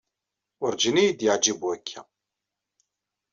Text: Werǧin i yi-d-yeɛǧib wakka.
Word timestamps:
Werǧin 0.59 0.97
i 0.97 1.03
yi-d-yeɛǧib 1.05 1.59
wakka. 1.65 2.01